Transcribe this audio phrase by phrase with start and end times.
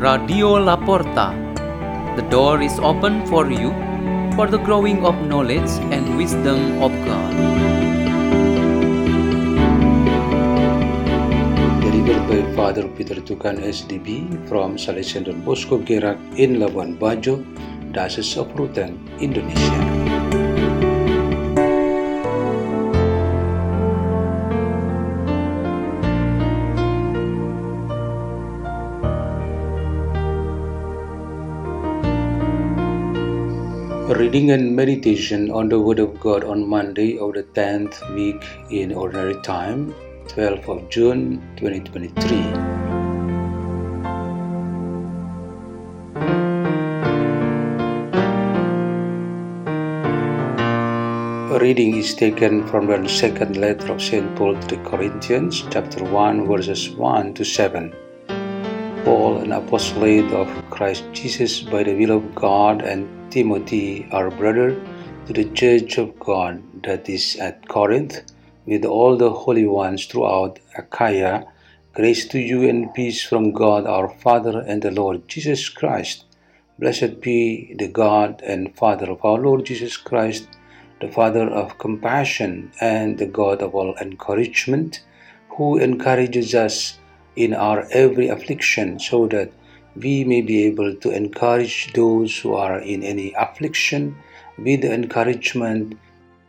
[0.00, 1.36] Radio Laporta.
[2.16, 3.68] The door is open for you
[4.34, 7.34] for the growing of knowledge and wisdom of God.
[11.84, 17.44] delivered by Father Peter Tukan SDB from Salesian Bosco Gerak in Labuan Bajo,
[17.92, 20.19] Diocese of Ruteng, Indonesia.
[34.18, 38.92] Reading and meditation on the Word of God on Monday of the 10th week in
[38.92, 39.94] Ordinary Time,
[40.26, 42.38] 12th of June 2023.
[51.54, 54.34] A reading is taken from the second letter of St.
[54.34, 57.94] Paul to the Corinthians, chapter 1, verses 1 to 7.
[59.04, 64.78] Paul, an apostolate of Christ Jesus by the will of God, and Timothy, our brother,
[65.26, 68.22] to the church of God that is at Corinth,
[68.66, 71.46] with all the holy ones throughout Achaia,
[71.94, 76.26] grace to you and peace from God our Father and the Lord Jesus Christ.
[76.78, 80.46] Blessed be the God and Father of our Lord Jesus Christ,
[81.00, 85.02] the Father of compassion and the God of all encouragement,
[85.48, 86.99] who encourages us
[87.44, 89.50] in our every affliction, so that
[89.96, 94.16] we may be able to encourage those who are in any affliction
[94.58, 95.98] with the encouragement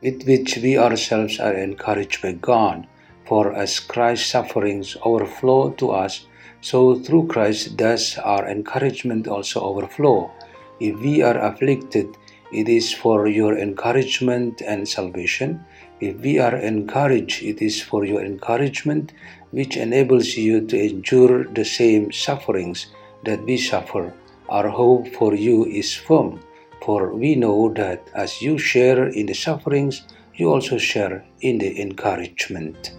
[0.02, 2.88] with which we ourselves are encouraged by God.
[3.26, 6.26] For as Christ's sufferings overflow to us,
[6.62, 10.32] so through Christ does our encouragement also overflow.
[10.80, 12.18] If we are afflicted,
[12.52, 15.64] it is for your encouragement and salvation.
[16.02, 19.14] If we are encouraged, it is for your encouragement,
[19.52, 22.88] which enables you to endure the same sufferings
[23.24, 24.12] that we suffer.
[24.50, 26.40] Our hope for you is firm,
[26.84, 30.02] for we know that as you share in the sufferings,
[30.34, 32.98] you also share in the encouragement.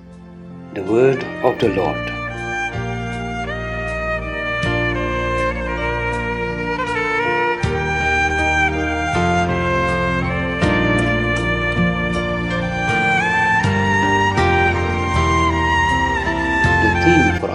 [0.74, 2.21] The word of the Lord.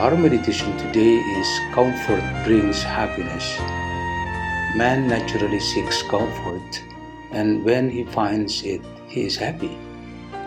[0.08, 3.60] Our meditation today is Comfort Brings Happiness.
[4.80, 6.82] Man naturally seeks comfort,
[7.34, 8.80] and when he finds it,
[9.10, 9.78] he is happy.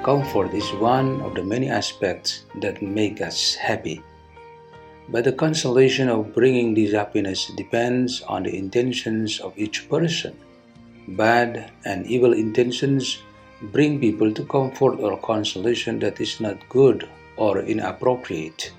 [0.02, 4.00] Comfort is one of the many aspects that make us happy.
[5.10, 10.40] But the consolation of bringing this happiness depends on the intentions of each person.
[11.20, 13.18] Bad and evil intentions
[13.76, 17.06] bring people to comfort or consolation that is not good
[17.36, 18.72] or inappropriate.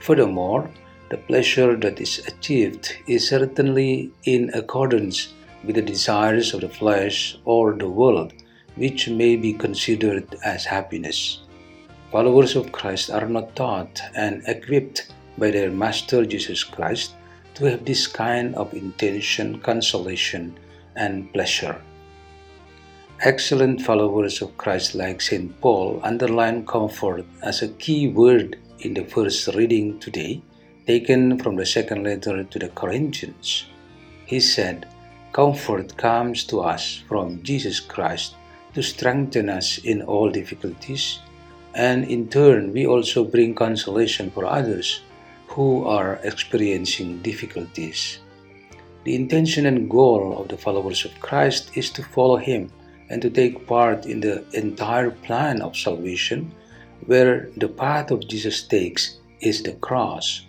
[0.00, 0.70] Furthermore,
[1.10, 7.36] the pleasure that is achieved is certainly in accordance with the desires of the flesh
[7.44, 8.32] or the world,
[8.76, 11.40] which may be considered as happiness.
[12.10, 17.12] Followers of Christ are not taught and equipped by their Master Jesus Christ
[17.54, 20.58] to have this kind of intention, consolation,
[20.96, 21.76] and pleasure.
[23.20, 25.60] Excellent followers of Christ, like St.
[25.60, 30.42] Paul, underline comfort as a key word in the first reading today,
[30.86, 33.66] taken from the second letter to the Corinthians.
[34.26, 34.86] He said,
[35.32, 38.34] Comfort comes to us from Jesus Christ
[38.74, 41.20] to strengthen us in all difficulties,
[41.74, 45.02] and in turn, we also bring consolation for others
[45.48, 48.18] who are experiencing difficulties.
[49.04, 52.70] The intention and goal of the followers of Christ is to follow Him
[53.08, 56.52] and to take part in the entire plan of salvation,
[57.06, 60.46] where the path of Jesus takes is the cross.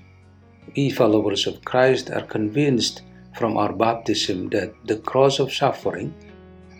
[0.75, 3.01] We followers of Christ are convinced
[3.35, 6.13] from our baptism that the cross of suffering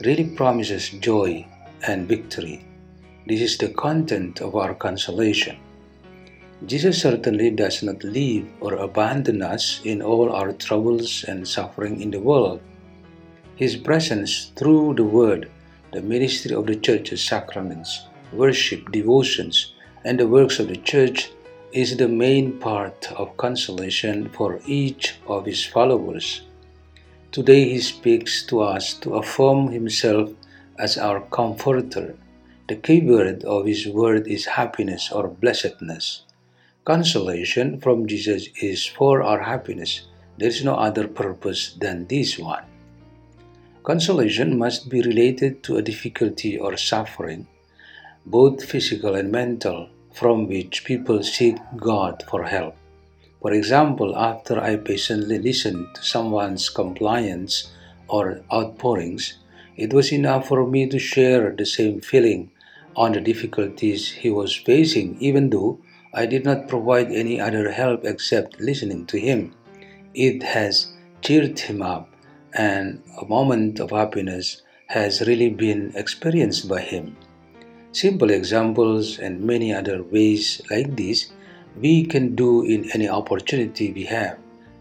[0.04, 1.46] really promises joy
[1.88, 2.66] and victory.
[3.28, 5.58] This is the content of our consolation.
[6.66, 12.12] Jesus certainly does not leave or abandon us in all our troubles and suffering in
[12.12, 12.62] the world.
[13.56, 15.50] His presence through the Word,
[15.92, 19.74] the ministry of the Church's sacraments, worship, devotions,
[20.04, 21.32] and the works of the Church
[21.72, 26.42] is the main part of consolation for each of His followers.
[27.32, 30.32] Today He speaks to us to affirm Himself
[30.78, 32.16] as our comforter.
[32.68, 36.24] The key word of His word is happiness or blessedness.
[36.84, 40.08] Consolation from Jesus is for our happiness.
[40.38, 42.66] There is no other purpose than this one.
[43.84, 47.48] Consolation must be related to a difficulty or suffering,
[48.26, 52.76] both physical and mental, from which people seek God for help.
[53.42, 57.72] For example, after I patiently listened to someone's complaints
[58.08, 59.40] or outpourings,
[59.76, 62.52] it was enough for me to share the same feeling
[62.96, 65.80] on the difficulties he was facing, even though
[66.14, 69.56] I did not provide any other help except listening to him.
[70.14, 72.14] It has cheered him up,
[72.54, 77.16] and a moment of happiness has really been experienced by him.
[77.92, 81.32] Simple examples and many other ways like this
[81.80, 84.38] we can do in any opportunity we have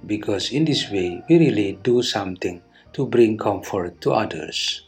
[0.07, 2.63] because in this way we really do something
[2.93, 4.83] to bring comfort to others.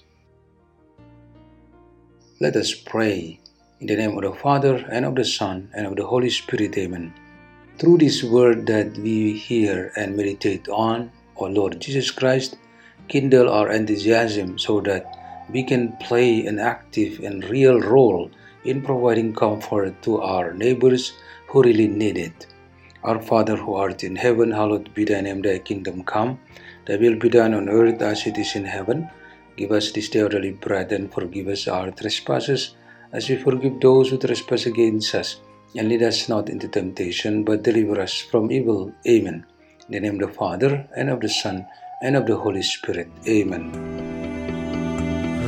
[2.40, 3.38] Let us pray.
[3.80, 6.78] In the name of the Father, and of the Son, and of the Holy Spirit,
[6.78, 7.12] Amen.
[7.78, 12.56] Through this word that we hear and meditate on, O Lord Jesus Christ,
[13.08, 18.30] kindle our enthusiasm so that we can play an active and real role
[18.64, 21.12] in providing comfort to our neighbors
[21.48, 22.46] who really need it.
[23.04, 26.38] Our Father who art in heaven, hallowed be thy name, thy kingdom come,
[26.86, 29.10] thy will be done on earth as it is in heaven.
[29.56, 32.76] Give us this day our daily bread and forgive us our trespasses
[33.12, 35.40] as we forgive those who trespass against us.
[35.74, 38.92] And lead us not into temptation, but deliver us from evil.
[39.08, 39.44] Amen.
[39.88, 41.66] In the name of the Father, and of the Son,
[42.02, 43.08] and of the Holy Spirit.
[43.26, 43.91] Amen.